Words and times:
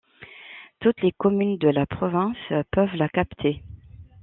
Toutes 0.79 0.99
les 1.03 1.11
communes 1.11 1.59
de 1.59 1.67
la 1.69 1.85
province 1.85 2.35
peuvent 2.71 2.95
la 2.95 3.07
capter. 3.07 3.61